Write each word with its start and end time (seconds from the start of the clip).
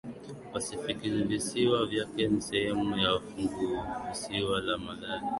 PasifikiVisiwa 0.51 1.85
vyake 1.85 2.27
ni 2.27 2.41
sehemu 2.41 2.97
ya 2.97 3.19
Funguvisiwa 3.19 4.61
la 4.61 4.77
Malay 4.77 5.21